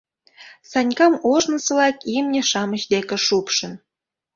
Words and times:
Санькам 0.71 1.13
ожнысылак 1.33 1.97
имне-шамыч 2.15 2.81
деке 2.93 3.17
шупшын. 3.25 3.73